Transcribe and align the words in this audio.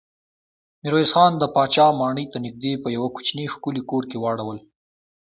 ميرويس 0.81 1.11
خان 1.15 1.31
د 1.37 1.43
پاچا 1.55 1.85
ماڼۍ 1.99 2.25
ته 2.31 2.37
نږدې 2.45 2.71
په 2.83 2.87
يوه 2.95 3.09
کوچيني 3.15 3.45
ښکلي 3.53 3.81
کور 3.89 4.03
کې 4.09 4.17
واړول. 4.19 4.59